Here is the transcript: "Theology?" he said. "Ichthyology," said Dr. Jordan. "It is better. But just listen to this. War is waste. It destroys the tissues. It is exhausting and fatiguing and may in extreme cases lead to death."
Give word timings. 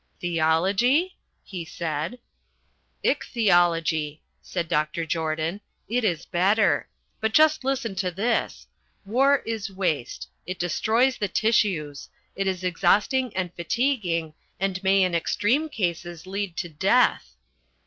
"Theology?" 0.19 1.15
he 1.43 1.63
said. 1.63 2.17
"Ichthyology," 3.05 4.23
said 4.41 4.67
Dr. 4.67 5.05
Jordan. 5.05 5.61
"It 5.87 6.03
is 6.03 6.25
better. 6.25 6.89
But 7.19 7.35
just 7.35 7.63
listen 7.63 7.93
to 7.97 8.09
this. 8.09 8.65
War 9.05 9.43
is 9.45 9.69
waste. 9.69 10.27
It 10.47 10.57
destroys 10.57 11.17
the 11.17 11.27
tissues. 11.27 12.09
It 12.35 12.47
is 12.47 12.63
exhausting 12.63 13.37
and 13.37 13.53
fatiguing 13.53 14.33
and 14.59 14.81
may 14.83 15.03
in 15.03 15.13
extreme 15.13 15.69
cases 15.69 16.25
lead 16.25 16.57
to 16.57 16.69
death." 16.69 17.35